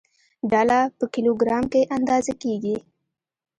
ډله 0.51 0.79
په 0.97 1.05
کیلوګرام 1.13 1.63
کې 1.71 1.81
اندازه 1.97 2.33
کېږي. 2.41 2.75